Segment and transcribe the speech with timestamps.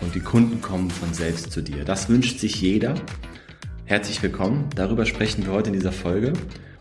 [0.00, 1.84] und die Kunden kommen von selbst zu dir.
[1.84, 2.94] Das wünscht sich jeder.
[3.84, 4.68] Herzlich willkommen.
[4.74, 6.32] Darüber sprechen wir heute in dieser Folge.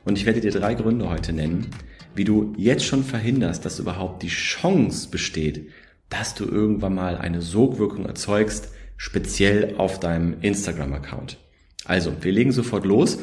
[0.05, 1.67] Und ich werde dir drei Gründe heute nennen,
[2.15, 5.69] wie du jetzt schon verhinderst, dass überhaupt die Chance besteht,
[6.09, 11.37] dass du irgendwann mal eine Sogwirkung erzeugst, speziell auf deinem Instagram-Account.
[11.85, 13.19] Also, wir legen sofort los.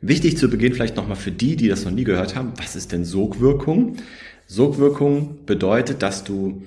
[0.00, 2.92] Wichtig zu Beginn vielleicht nochmal für die, die das noch nie gehört haben, was ist
[2.92, 3.96] denn Sogwirkung?
[4.46, 6.62] Sogwirkung bedeutet, dass du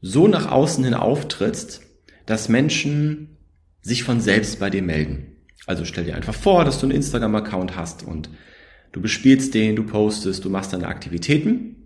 [0.00, 1.82] so nach außen hin auftrittst,
[2.28, 3.38] dass Menschen
[3.80, 5.28] sich von selbst bei dir melden.
[5.66, 8.28] Also stell dir einfach vor, dass du einen Instagram-Account hast und
[8.92, 11.76] du bespielst den, du postest, du machst deine Aktivitäten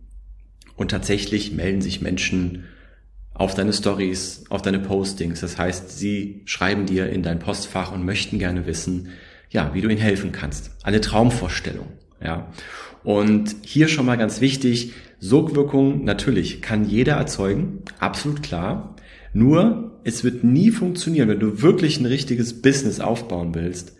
[0.74, 2.64] und tatsächlich melden sich Menschen
[3.34, 5.40] auf deine Stories, auf deine Postings.
[5.40, 9.10] Das heißt, sie schreiben dir in dein Postfach und möchten gerne wissen,
[9.48, 10.72] ja, wie du ihnen helfen kannst.
[10.82, 11.86] Eine Traumvorstellung,
[12.20, 12.52] ja.
[13.04, 18.96] Und hier schon mal ganz wichtig, Sogwirkung natürlich kann jeder erzeugen, absolut klar.
[19.32, 23.96] Nur, es wird nie funktionieren, wenn du wirklich ein richtiges Business aufbauen willst,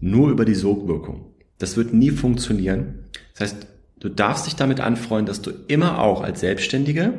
[0.00, 1.26] nur über die Sogwirkung.
[1.58, 3.04] Das wird nie funktionieren.
[3.34, 3.66] Das heißt,
[4.00, 7.14] du darfst dich damit anfreuen, dass du immer auch als Selbstständige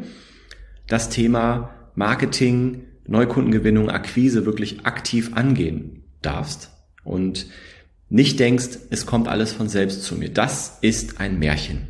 [0.87, 6.71] das Thema Marketing, Neukundengewinnung, Akquise wirklich aktiv angehen darfst
[7.03, 7.47] und
[8.09, 10.29] nicht denkst, es kommt alles von selbst zu mir.
[10.29, 11.87] Das ist ein Märchen.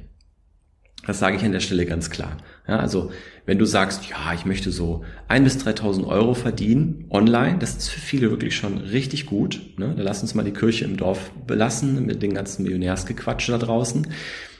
[1.05, 2.37] Das sage ich an der Stelle ganz klar.
[2.67, 3.11] Ja, also
[3.45, 7.89] wenn du sagst, ja, ich möchte so ein bis 3.000 Euro verdienen online, das ist
[7.89, 9.61] für viele wirklich schon richtig gut.
[9.77, 9.93] Ne?
[9.97, 14.07] Da lass uns mal die Kirche im Dorf belassen mit den ganzen Millionärsgequatsche da draußen.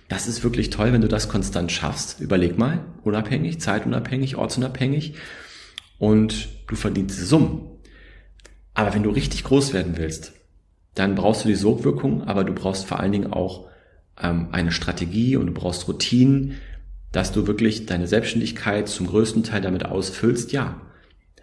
[0.09, 2.19] Das ist wirklich toll, wenn du das konstant schaffst.
[2.19, 5.15] Überleg mal, unabhängig, zeitunabhängig, ortsunabhängig
[5.97, 7.69] und du verdienst Summen.
[8.73, 10.33] Aber wenn du richtig groß werden willst,
[10.93, 13.67] dann brauchst du die Sogwirkung, aber du brauchst vor allen Dingen auch
[14.21, 16.55] ähm, eine Strategie und du brauchst Routinen,
[17.13, 20.81] dass du wirklich deine Selbstständigkeit zum größten Teil damit ausfüllst, ja,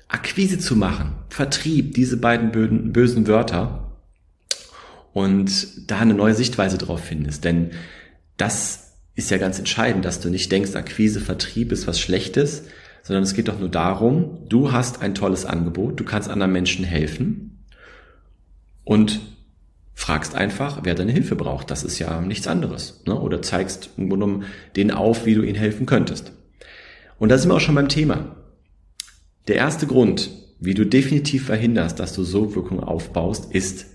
[0.09, 3.97] Akquise zu machen, Vertrieb, diese beiden bösen Wörter
[5.13, 7.45] und da eine neue Sichtweise drauf findest.
[7.45, 7.71] Denn
[8.37, 12.65] das ist ja ganz entscheidend, dass du nicht denkst, Akquise, Vertrieb ist was Schlechtes,
[13.05, 16.85] sondern es geht doch nur darum, du hast ein tolles Angebot, du kannst anderen Menschen
[16.85, 17.65] helfen
[18.83, 19.21] und
[20.01, 21.71] fragst einfach, wer deine Hilfe braucht.
[21.71, 23.03] Das ist ja nichts anderes.
[23.07, 23.21] Ne?
[23.21, 24.45] Oder zeigst im Grunde genommen
[24.75, 26.33] denen auf, wie du ihnen helfen könntest.
[27.19, 28.35] Und da sind wir auch schon beim Thema.
[29.47, 33.89] Der erste Grund, wie du definitiv verhinderst, dass du Sogwirkung aufbaust, ist,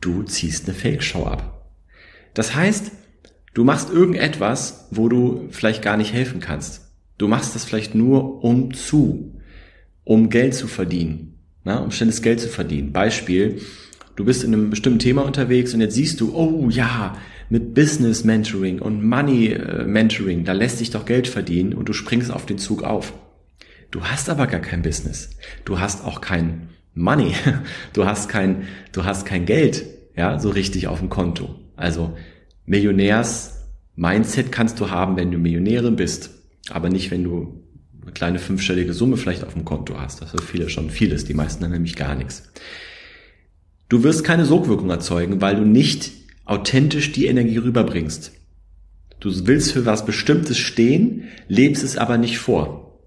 [0.00, 1.70] du ziehst eine Fake-Show ab.
[2.34, 2.90] Das heißt,
[3.54, 6.90] du machst irgendetwas, wo du vielleicht gar nicht helfen kannst.
[7.16, 9.40] Du machst das vielleicht nur um zu,
[10.02, 11.80] um Geld zu verdienen, ne?
[11.80, 12.92] um schnelles Geld zu verdienen.
[12.92, 13.60] Beispiel,
[14.18, 17.16] du bist in einem bestimmten Thema unterwegs und jetzt siehst du, oh ja,
[17.50, 21.92] mit Business Mentoring und Money äh, Mentoring, da lässt sich doch Geld verdienen und du
[21.92, 23.12] springst auf den Zug auf.
[23.92, 25.30] Du hast aber gar kein Business.
[25.64, 27.32] Du hast auch kein Money.
[27.92, 29.84] Du hast kein, du hast kein Geld,
[30.16, 31.54] ja, so richtig auf dem Konto.
[31.76, 32.16] Also
[32.66, 36.30] Millionärs Mindset kannst du haben, wenn du Millionärin bist,
[36.70, 37.64] aber nicht, wenn du
[38.02, 40.22] eine kleine fünfstellige Summe vielleicht auf dem Konto hast.
[40.22, 41.24] Das für viele schon vieles.
[41.24, 42.50] Die meisten haben nämlich gar nichts.
[43.88, 46.12] Du wirst keine Sogwirkung erzeugen, weil du nicht
[46.44, 48.32] authentisch die Energie rüberbringst.
[49.20, 53.00] Du willst für was Bestimmtes stehen, lebst es aber nicht vor.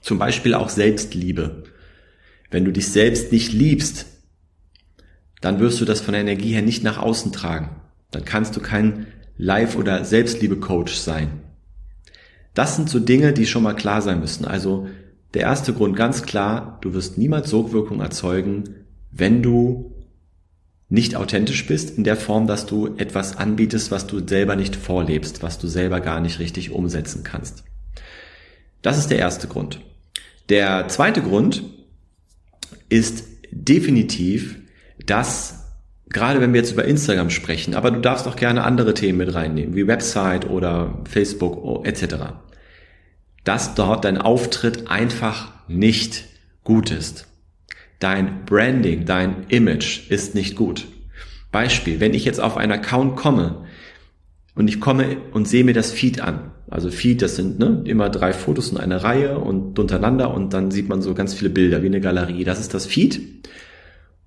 [0.00, 1.64] Zum Beispiel auch Selbstliebe.
[2.50, 4.06] Wenn du dich selbst nicht liebst,
[5.40, 7.70] dann wirst du das von der Energie her nicht nach außen tragen.
[8.10, 9.06] Dann kannst du kein
[9.38, 11.40] Live- oder Selbstliebe-Coach sein.
[12.54, 14.44] Das sind so Dinge, die schon mal klar sein müssen.
[14.44, 14.88] Also
[15.34, 18.64] der erste Grund ganz klar, du wirst niemals Sogwirkung erzeugen,
[19.10, 19.91] wenn du
[20.92, 25.42] nicht authentisch bist, in der Form, dass du etwas anbietest, was du selber nicht vorlebst,
[25.42, 27.64] was du selber gar nicht richtig umsetzen kannst.
[28.82, 29.80] Das ist der erste Grund.
[30.50, 31.64] Der zweite Grund
[32.90, 34.58] ist definitiv,
[35.06, 35.64] dass
[36.10, 39.32] gerade wenn wir jetzt über Instagram sprechen, aber du darfst auch gerne andere Themen mit
[39.32, 42.16] reinnehmen, wie Website oder Facebook etc.,
[43.44, 46.24] dass dort dein Auftritt einfach nicht
[46.64, 47.31] gut ist.
[48.02, 50.88] Dein Branding, dein Image ist nicht gut.
[51.52, 53.64] Beispiel, wenn ich jetzt auf einen Account komme
[54.56, 56.50] und ich komme und sehe mir das Feed an.
[56.68, 60.72] Also Feed, das sind ne, immer drei Fotos in einer Reihe und untereinander und dann
[60.72, 62.42] sieht man so ganz viele Bilder wie eine Galerie.
[62.42, 63.20] Das ist das Feed.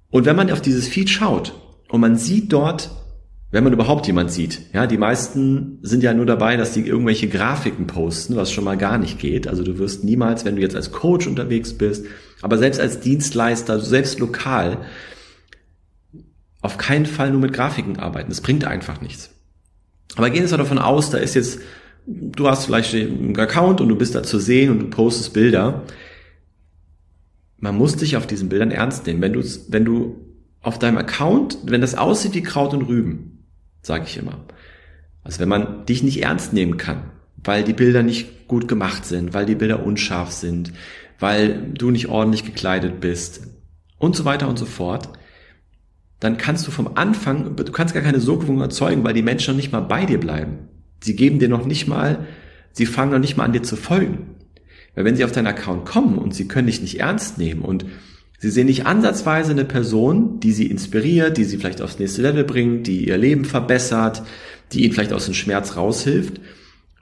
[0.10, 1.54] Und wenn man auf dieses Feed schaut
[1.90, 2.92] und man sieht dort,
[3.52, 7.28] wenn man überhaupt jemand sieht, ja, die meisten sind ja nur dabei, dass sie irgendwelche
[7.28, 9.50] Grafiken posten, was schon mal gar nicht geht.
[9.50, 12.06] Also du wirst niemals, wenn du jetzt als Coach unterwegs bist,
[12.42, 14.86] aber selbst als Dienstleister, selbst lokal,
[16.62, 18.30] auf keinen Fall nur mit Grafiken arbeiten.
[18.30, 19.30] Das bringt einfach nichts.
[20.16, 21.60] Aber gehen wir davon aus, da ist jetzt,
[22.08, 25.84] du hast vielleicht einen Account und du bist da zu sehen und du postest Bilder.
[27.58, 29.22] Man muss dich auf diesen Bildern ernst nehmen.
[29.22, 30.26] Wenn du, wenn du
[30.62, 33.46] auf deinem Account, wenn das aussieht wie Kraut und Rüben,
[33.82, 34.46] sage ich immer.
[35.24, 39.34] Also wenn man dich nicht ernst nehmen kann, weil die Bilder nicht gut gemacht sind,
[39.34, 40.74] weil die Bilder unscharf sind,
[41.20, 43.48] weil du nicht ordentlich gekleidet bist
[43.98, 45.10] und so weiter und so fort,
[46.20, 49.58] dann kannst du vom Anfang, du kannst gar keine Sogwirkung erzeugen, weil die Menschen noch
[49.58, 50.70] nicht mal bei dir bleiben.
[51.02, 52.26] Sie geben dir noch nicht mal,
[52.72, 54.36] sie fangen noch nicht mal an dir zu folgen.
[54.96, 57.86] Weil wenn sie auf deinen Account kommen und sie können dich nicht ernst nehmen und
[58.40, 62.46] sie sehen nicht ansatzweise eine Person, die sie inspiriert, die sie vielleicht aufs nächste Level
[62.46, 64.24] bringt, die ihr Leben verbessert,
[64.72, 66.40] die ihnen vielleicht aus dem Schmerz raushilft,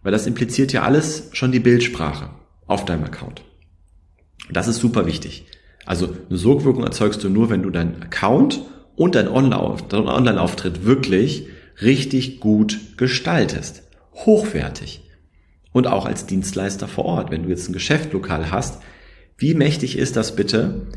[0.02, 2.30] weil das impliziert ja alles schon die Bildsprache
[2.68, 3.44] auf deinem Account.
[4.54, 5.46] Das ist super wichtig.
[5.86, 8.62] Also eine Sogwirkung erzeugst du nur, wenn du deinen Account
[8.96, 11.48] und dein Online-Auftritt wirklich
[11.82, 13.84] richtig gut gestaltest.
[14.14, 15.02] Hochwertig.
[15.72, 17.32] Und auch als Dienstleister vor Ort.
[17.32, 18.82] Wenn du jetzt ein Geschäft lokal hast,
[19.38, 20.88] wie mächtig ist das bitte,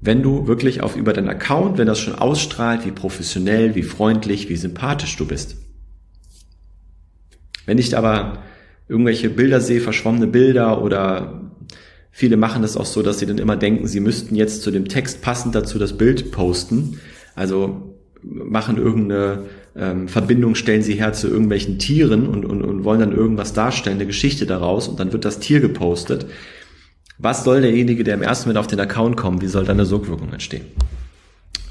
[0.00, 4.48] wenn du wirklich auf über deinen Account, wenn das schon ausstrahlt, wie professionell, wie freundlich,
[4.48, 5.56] wie sympathisch du bist.
[7.64, 8.42] Wenn ich aber
[8.88, 11.40] irgendwelche Bilder sehe, verschwommene Bilder oder
[12.14, 14.86] viele machen das auch so, dass sie dann immer denken, sie müssten jetzt zu dem
[14.86, 17.00] Text passend dazu das Bild posten,
[17.34, 19.42] also machen irgendeine
[19.74, 23.96] ähm, Verbindung, stellen sie her zu irgendwelchen Tieren und, und, und wollen dann irgendwas darstellen,
[23.96, 26.26] eine Geschichte daraus und dann wird das Tier gepostet.
[27.18, 29.84] Was soll derjenige, der im ersten Moment auf den Account kommt, wie soll da eine
[29.84, 30.66] Sogwirkung entstehen?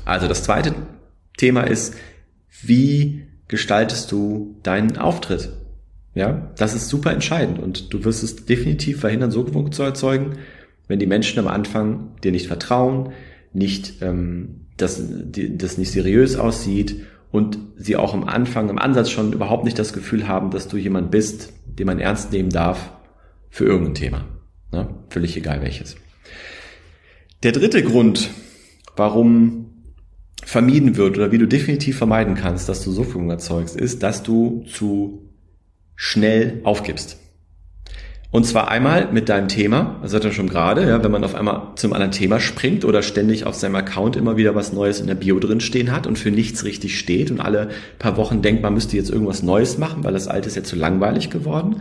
[0.03, 0.75] Also das zweite
[1.37, 1.95] Thema ist,
[2.61, 5.53] wie gestaltest du deinen Auftritt?
[6.15, 10.33] Ja, das ist super entscheidend und du wirst es definitiv verhindern, Sogwirkung zu erzeugen,
[10.87, 13.13] wenn die Menschen am Anfang dir nicht vertrauen,
[13.51, 17.01] nicht ähm, dass das nicht seriös aussieht
[17.31, 20.77] und sie auch am Anfang, im Ansatz schon überhaupt nicht das Gefühl haben, dass du
[20.77, 22.91] jemand bist, den man ernst nehmen darf
[23.49, 24.25] für irgendein Thema.
[24.71, 24.89] Ne?
[25.09, 25.95] Völlig egal welches.
[27.43, 28.29] Der dritte Grund,
[28.95, 29.63] warum
[30.43, 34.63] vermieden wird oder wie du definitiv vermeiden kannst, dass du Suffung erzeugst, ist, dass du
[34.67, 35.32] zu
[36.03, 37.17] schnell aufgibst.
[38.29, 41.33] Und zwar einmal mit deinem Thema, das hat er schon gerade, ja, wenn man auf
[41.33, 45.07] einmal zum anderen Thema springt oder ständig auf seinem Account immer wieder was Neues in
[45.07, 47.69] der Bio drin stehen hat und für nichts richtig steht und alle
[47.99, 50.75] paar Wochen denkt, man müsste jetzt irgendwas Neues machen, weil das alte ist jetzt zu
[50.75, 51.77] langweilig geworden,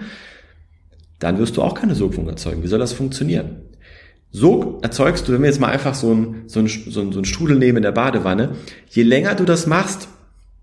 [1.18, 2.62] dann wirst du auch keine Sogwung erzeugen.
[2.62, 3.62] Wie soll das funktionieren?
[4.30, 7.18] Sog erzeugst du, wenn wir jetzt mal einfach so ein, so ein, so ein, so
[7.18, 8.50] ein Strudel nehmen in der Badewanne,
[8.88, 10.06] je länger du das machst,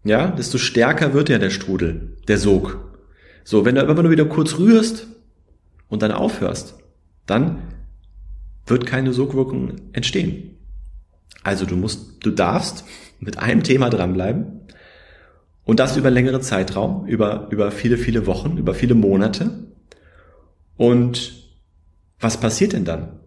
[0.05, 2.88] ja, desto stärker wird ja der Strudel, der Sog.
[3.43, 5.07] So, wenn du aber nur wieder kurz rührst,
[5.89, 6.75] und dann aufhörst,
[7.25, 7.63] dann
[8.65, 10.57] wird keine Sogwirkung entstehen.
[11.43, 12.85] Also du musst, du darfst
[13.19, 14.61] mit einem Thema dranbleiben
[15.65, 19.67] und das über längere Zeitraum, über, über viele, viele Wochen, über viele Monate.
[20.77, 21.33] Und
[22.19, 23.19] was passiert denn dann?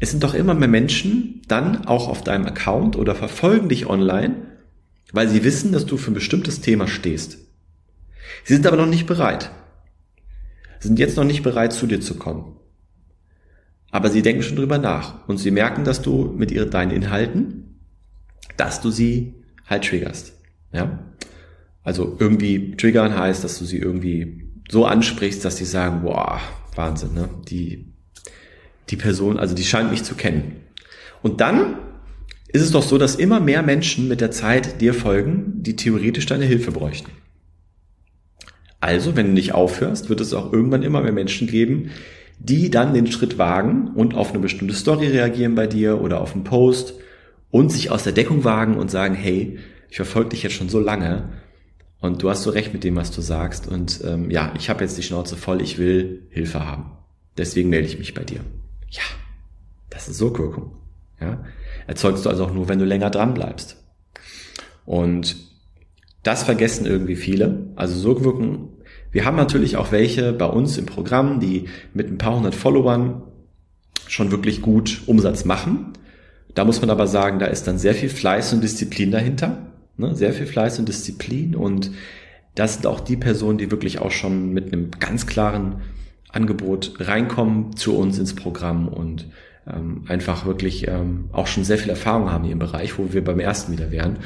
[0.00, 4.36] Es sind doch immer mehr Menschen dann auch auf deinem Account oder verfolgen dich online,
[5.12, 7.38] weil sie wissen, dass du für ein bestimmtes Thema stehst.
[8.44, 9.50] Sie sind aber noch nicht bereit
[10.80, 12.56] sind jetzt noch nicht bereit, zu dir zu kommen.
[13.90, 17.80] Aber sie denken schon drüber nach und sie merken, dass du mit ihren, deinen Inhalten,
[18.56, 19.34] dass du sie
[19.66, 20.34] halt triggerst.
[20.72, 20.98] Ja?
[21.82, 26.40] Also irgendwie triggern heißt, dass du sie irgendwie so ansprichst, dass sie sagen, boah,
[26.74, 27.28] Wahnsinn, ne?
[27.48, 27.94] Die,
[28.90, 30.56] die Person, also die scheint mich zu kennen.
[31.22, 31.78] Und dann
[32.48, 36.26] ist es doch so, dass immer mehr Menschen mit der Zeit dir folgen, die theoretisch
[36.26, 37.10] deine Hilfe bräuchten.
[38.80, 41.90] Also, wenn du nicht aufhörst, wird es auch irgendwann immer mehr Menschen geben,
[42.38, 46.34] die dann den Schritt wagen und auf eine bestimmte Story reagieren bei dir oder auf
[46.34, 46.94] einen Post
[47.50, 49.58] und sich aus der Deckung wagen und sagen, hey,
[49.90, 51.30] ich verfolge dich jetzt schon so lange
[52.00, 54.84] und du hast so recht mit dem, was du sagst und ähm, ja, ich habe
[54.84, 56.92] jetzt die Schnauze voll, ich will Hilfe haben.
[57.36, 58.40] Deswegen melde ich mich bei dir.
[58.90, 59.02] Ja,
[59.90, 60.72] das ist so Wirkung.
[61.20, 61.44] Ja,
[61.88, 63.76] erzeugst du also auch nur, wenn du länger dran bleibst.
[64.84, 65.36] Und
[66.22, 67.66] das vergessen irgendwie viele.
[67.76, 68.68] Also Sogwirken.
[69.10, 73.22] Wir haben natürlich auch welche bei uns im Programm, die mit ein paar hundert Followern
[74.06, 75.92] schon wirklich gut Umsatz machen.
[76.54, 79.68] Da muss man aber sagen, da ist dann sehr viel Fleiß und Disziplin dahinter.
[79.96, 80.14] Ne?
[80.14, 81.54] Sehr viel Fleiß und Disziplin.
[81.54, 81.90] Und
[82.54, 85.82] das sind auch die Personen, die wirklich auch schon mit einem ganz klaren
[86.30, 89.28] Angebot reinkommen zu uns ins Programm und
[89.66, 93.22] ähm, einfach wirklich ähm, auch schon sehr viel Erfahrung haben in ihrem Bereich, wo wir
[93.24, 94.18] beim ersten wieder wären.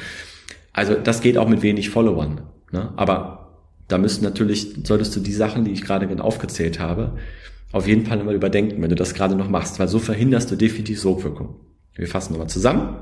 [0.72, 2.42] Also das geht auch mit wenig Followern.
[2.70, 2.92] Ne?
[2.96, 3.42] Aber
[3.88, 7.18] da müssen natürlich, solltest du die Sachen, die ich gerade aufgezählt habe,
[7.72, 10.56] auf jeden Fall immer überdenken, wenn du das gerade noch machst, weil so verhinderst du
[10.56, 11.56] definitiv Sogwirkung.
[11.94, 12.96] Wir fassen nochmal zusammen.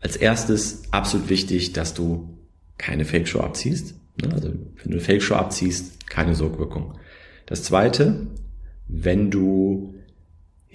[0.00, 2.38] Als erstes absolut wichtig, dass du
[2.78, 3.94] keine Fake-Show abziehst.
[4.22, 4.32] Ne?
[4.32, 6.94] Also wenn du eine Fake-Show abziehst, keine Sogwirkung.
[7.46, 8.28] Das zweite,
[8.88, 9.95] wenn du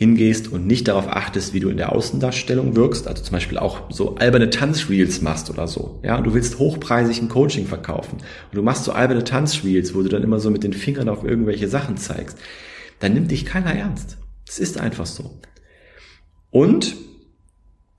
[0.02, 3.84] hingehst und nicht darauf achtest, wie du in der Außendarstellung wirkst, also zum Beispiel auch
[3.92, 8.56] so alberne Tanzreels machst oder so, ja, und du willst hochpreisig ein Coaching verkaufen und
[8.56, 11.68] du machst so alberne Tanzreels, wo du dann immer so mit den Fingern auf irgendwelche
[11.68, 12.36] Sachen zeigst,
[12.98, 14.18] dann nimmt dich keiner ernst.
[14.50, 15.40] Es ist einfach so.
[16.50, 16.96] Und